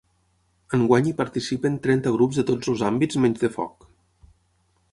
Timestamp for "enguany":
0.77-1.09